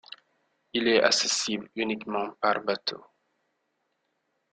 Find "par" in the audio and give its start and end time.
2.41-2.61